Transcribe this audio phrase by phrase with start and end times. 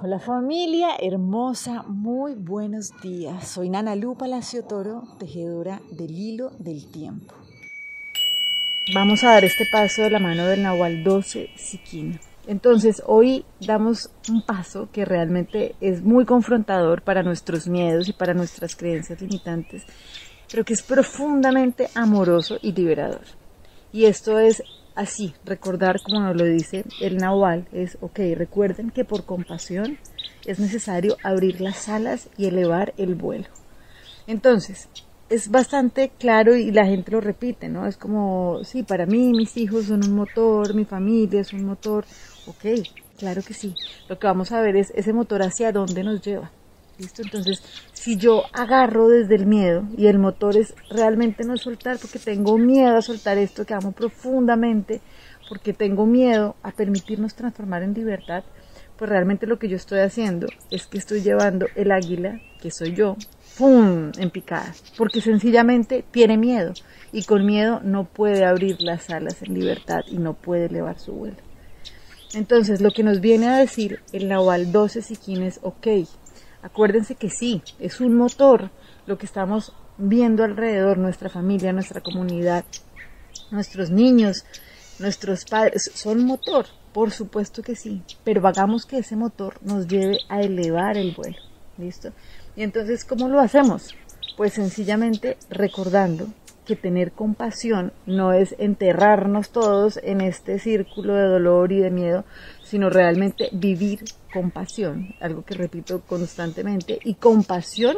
[0.00, 3.48] Hola familia hermosa, muy buenos días.
[3.48, 7.34] Soy Nana Lu Palacio Toro, tejedora del hilo del tiempo.
[8.94, 12.20] Vamos a dar este paso de la mano del Nahual 12 Siquina.
[12.46, 18.34] Entonces hoy damos un paso que realmente es muy confrontador para nuestros miedos y para
[18.34, 19.82] nuestras creencias limitantes,
[20.48, 23.24] pero que es profundamente amoroso y liberador.
[23.92, 24.62] Y esto es
[24.98, 29.96] así, recordar como nos lo dice el Nahual, es, ok, recuerden que por compasión
[30.44, 33.46] es necesario abrir las alas y elevar el vuelo.
[34.26, 34.88] Entonces,
[35.30, 37.86] es bastante claro y la gente lo repite, ¿no?
[37.86, 42.04] Es como, sí, para mí mis hijos son un motor, mi familia es un motor,
[42.46, 42.84] ok,
[43.16, 43.74] claro que sí.
[44.08, 46.50] Lo que vamos a ver es ese motor hacia dónde nos lleva.
[46.98, 47.22] ¿Listo?
[47.22, 47.62] Entonces,
[47.92, 52.58] si yo agarro desde el miedo y el motor es realmente no soltar porque tengo
[52.58, 55.00] miedo a soltar esto que amo profundamente,
[55.48, 58.42] porque tengo miedo a permitirnos transformar en libertad,
[58.96, 62.94] pues realmente lo que yo estoy haciendo es que estoy llevando el águila, que soy
[62.94, 63.16] yo,
[63.56, 64.10] ¡pum!
[64.18, 66.74] en picada, porque sencillamente tiene miedo
[67.12, 71.12] y con miedo no puede abrir las alas en libertad y no puede elevar su
[71.12, 71.36] vuelo.
[72.34, 75.86] Entonces, lo que nos viene a decir el Nahual 12 Siquines, ok,
[76.62, 78.70] Acuérdense que sí, es un motor
[79.06, 82.64] lo que estamos viendo alrededor, nuestra familia, nuestra comunidad,
[83.50, 84.44] nuestros niños,
[84.98, 90.18] nuestros padres, son motor, por supuesto que sí, pero hagamos que ese motor nos lleve
[90.28, 91.38] a elevar el vuelo,
[91.76, 92.12] ¿listo?
[92.56, 93.94] Y entonces, ¿cómo lo hacemos?
[94.36, 96.28] Pues sencillamente recordando
[96.68, 102.26] que tener compasión no es enterrarnos todos en este círculo de dolor y de miedo,
[102.62, 107.96] sino realmente vivir compasión, algo que repito constantemente, y compasión,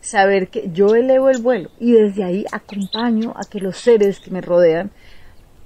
[0.00, 4.30] saber que yo elevo el vuelo y desde ahí acompaño a que los seres que
[4.30, 4.92] me rodean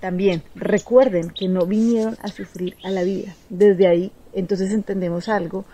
[0.01, 3.35] también recuerden que no vinieron a sufrir a la vida.
[3.51, 5.67] Desde ahí entonces entendemos algo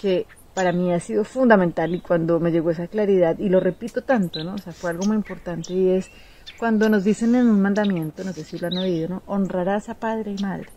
[0.00, 0.26] que
[0.60, 4.44] para mí ha sido fundamental y cuando me llegó esa claridad, y lo repito tanto,
[4.44, 4.56] ¿no?
[4.56, 6.10] O sea, fue algo muy importante y es
[6.58, 9.22] cuando nos dicen en un mandamiento, no sé si lo han oído, ¿no?
[9.24, 10.68] Honrarás a padre y madre.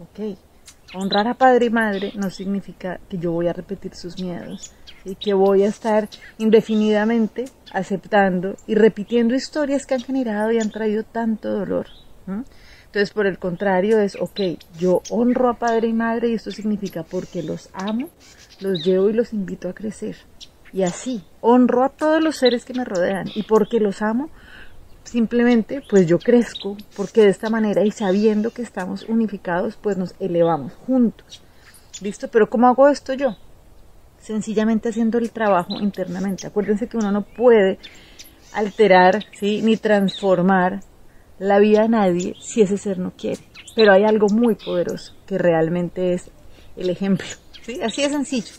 [0.00, 0.36] Ok.
[0.96, 4.72] Honrar a padre y madre no significa que yo voy a repetir sus miedos
[5.04, 6.08] y que voy a estar
[6.38, 11.86] indefinidamente aceptando y repitiendo historias que han generado y han traído tanto dolor.
[12.90, 14.40] Entonces, por el contrario, es, ok,
[14.76, 18.08] yo honro a padre y madre y esto significa porque los amo,
[18.58, 20.16] los llevo y los invito a crecer.
[20.72, 24.28] Y así, honro a todos los seres que me rodean y porque los amo,
[25.04, 30.16] simplemente pues yo crezco, porque de esta manera y sabiendo que estamos unificados, pues nos
[30.18, 31.44] elevamos juntos.
[32.02, 32.26] ¿Listo?
[32.26, 33.36] Pero ¿cómo hago esto yo?
[34.18, 36.48] Sencillamente haciendo el trabajo internamente.
[36.48, 37.78] Acuérdense que uno no puede
[38.52, 39.62] alterar, ¿sí?
[39.62, 40.80] Ni transformar
[41.40, 43.40] la vida de nadie si ese ser no quiere.
[43.74, 46.30] Pero hay algo muy poderoso que realmente es
[46.76, 47.26] el ejemplo.
[47.62, 47.80] ¿sí?
[47.82, 48.52] Así de sencillo.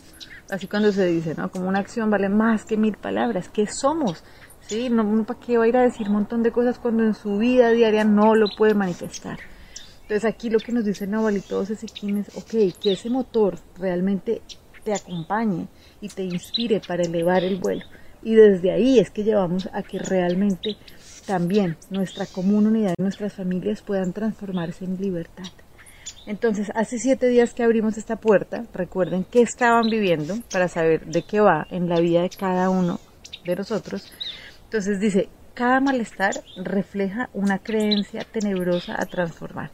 [0.50, 1.50] Así cuando se dice, ¿no?
[1.50, 3.48] Como una acción vale más que mil palabras.
[3.48, 4.22] ¿Qué somos?
[4.60, 4.90] ¿Sí?
[4.90, 7.38] No, ¿Para qué va a ir a decir un montón de cosas cuando en su
[7.38, 9.38] vida diaria no lo puede manifestar?
[10.02, 14.42] Entonces aquí lo que nos dice Navalito Ezequiel es, ok, que ese motor realmente
[14.84, 15.68] te acompañe
[16.00, 17.84] y te inspire para elevar el vuelo.
[18.22, 20.76] Y desde ahí es que llevamos a que realmente
[21.26, 25.44] también nuestra comunidad, nuestras familias puedan transformarse en libertad.
[26.26, 31.22] Entonces, hace siete días que abrimos esta puerta, recuerden qué estaban viviendo para saber de
[31.22, 33.00] qué va en la vida de cada uno
[33.44, 34.12] de nosotros.
[34.64, 39.70] Entonces dice, cada malestar refleja una creencia tenebrosa a transformar.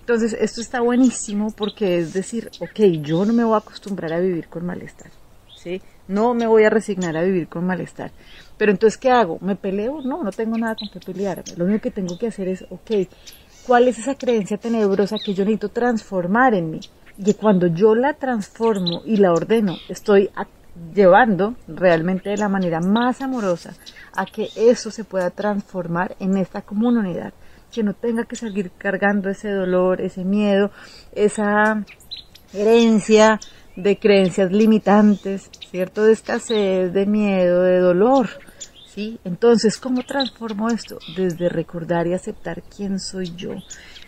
[0.00, 4.20] Entonces, esto está buenísimo porque es decir, ok, yo no me voy a acostumbrar a
[4.20, 5.10] vivir con malestar,
[5.56, 5.80] ¿sí?
[6.08, 8.10] No me voy a resignar a vivir con malestar.
[8.56, 9.38] Pero entonces, ¿qué hago?
[9.40, 10.00] ¿Me peleo?
[10.02, 11.56] No, no tengo nada con que pelearme.
[11.56, 13.08] Lo único que tengo que hacer es, ok,
[13.66, 16.80] ¿cuál es esa creencia tenebrosa que yo necesito transformar en mí?
[17.16, 20.30] Y que cuando yo la transformo y la ordeno, estoy
[20.94, 23.74] llevando realmente de la manera más amorosa
[24.14, 27.32] a que eso se pueda transformar en esta comunidad,
[27.72, 30.70] que no tenga que seguir cargando ese dolor, ese miedo,
[31.12, 31.84] esa
[32.52, 33.40] herencia
[33.76, 36.04] de creencias limitantes, ¿cierto?
[36.04, 38.28] De escasez, de miedo, de dolor,
[38.86, 39.18] ¿sí?
[39.24, 41.00] Entonces, ¿cómo transformo esto?
[41.16, 43.56] Desde recordar y aceptar quién soy yo.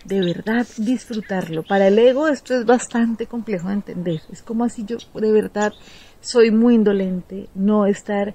[0.05, 1.63] De verdad disfrutarlo.
[1.63, 4.21] Para el ego esto es bastante complejo de entender.
[4.31, 5.73] Es como así yo de verdad
[6.21, 8.33] soy muy indolente, no estar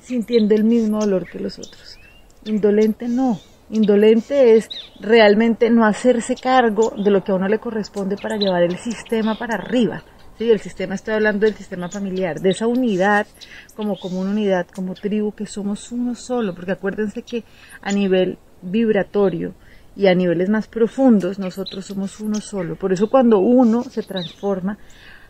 [0.00, 1.98] sintiendo el mismo dolor que los otros.
[2.44, 3.40] Indolente no.
[3.70, 4.68] Indolente es
[5.00, 9.36] realmente no hacerse cargo de lo que a uno le corresponde para llevar el sistema
[9.36, 10.04] para arriba.
[10.42, 13.28] Sí, el sistema, estoy hablando del sistema familiar, de esa unidad
[13.76, 17.44] como, una unidad, como tribu, que somos uno solo, porque acuérdense que
[17.80, 19.54] a nivel vibratorio
[19.94, 22.74] y a niveles más profundos nosotros somos uno solo.
[22.74, 24.78] Por eso cuando uno se transforma,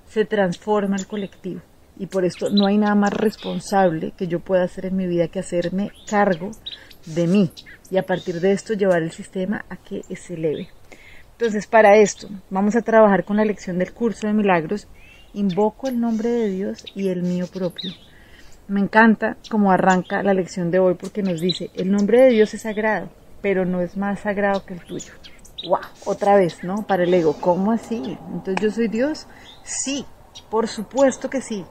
[0.09, 1.61] se transforma el colectivo.
[1.99, 5.29] Y por esto no hay nada más responsable que yo pueda hacer en mi vida
[5.29, 6.53] que hacerme cargo
[7.05, 7.51] de mí
[7.91, 10.71] y a partir de esto llevar el sistema a que se eleve.
[11.33, 14.87] Entonces, para esto, vamos a trabajar con la lección del curso de milagros.
[15.35, 17.93] Invoco el nombre de Dios y el mío propio.
[18.69, 22.55] Me encanta cómo arranca la lección de hoy porque nos dice, el nombre de Dios
[22.55, 25.13] es sagrado, pero no es más sagrado que el tuyo.
[25.67, 25.81] ¡Wow!
[26.05, 26.87] Otra vez, ¿no?
[26.87, 28.19] Para el ego, ¿cómo así?
[28.33, 29.27] Entonces yo soy Dios.
[29.63, 30.05] Sí,
[30.51, 31.65] por supuesto que sí.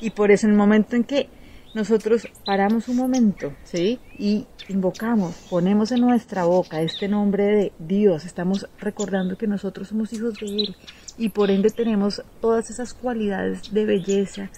[0.00, 1.28] Y por eso en el momento en que
[1.74, 4.00] nosotros paramos un momento, ¿sí?
[4.18, 10.12] Y invocamos, ponemos en nuestra boca este nombre de Dios, estamos recordando que nosotros somos
[10.12, 10.76] hijos de Él
[11.18, 14.50] y por ende tenemos todas esas cualidades de belleza,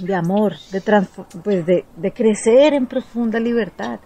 [0.00, 0.80] de amor, de,
[1.42, 4.00] pues de, crecer en profunda libertad.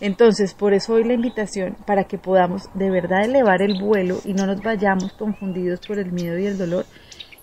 [0.00, 4.32] Entonces, por eso hoy la invitación para que podamos de verdad elevar el vuelo y
[4.32, 6.86] no nos vayamos confundidos por el miedo y el dolor,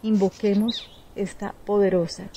[0.01, 2.30] invoquemos esta poderosa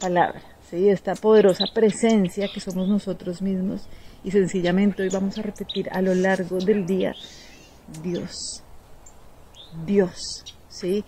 [0.00, 0.88] palabra, ¿sí?
[0.88, 3.88] esta poderosa presencia que somos nosotros mismos
[4.24, 7.14] y sencillamente hoy vamos a repetir a lo largo del día,
[8.02, 8.62] Dios,
[9.86, 11.04] Dios, ¿sí?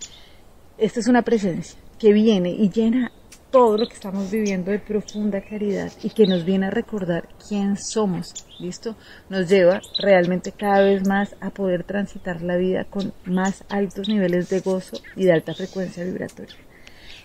[0.77, 3.11] Esta es una presencia que viene y llena
[3.51, 7.77] todo lo que estamos viviendo de profunda claridad y que nos viene a recordar quién
[7.77, 8.95] somos, ¿listo?
[9.29, 14.49] Nos lleva realmente cada vez más a poder transitar la vida con más altos niveles
[14.49, 16.55] de gozo y de alta frecuencia vibratoria.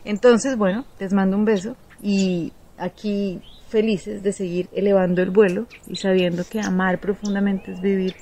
[0.05, 3.41] Entonces, bueno, les mando un beso y aquí
[3.77, 8.15] felices de seguir elevando el vuelo y sabiendo que amar profundamente es vivir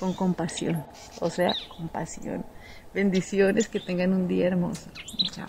[0.00, 0.82] con compasión,
[1.20, 2.46] o sea, compasión.
[2.94, 4.88] Bendiciones, que tengan un día hermoso.
[5.30, 5.46] Chao.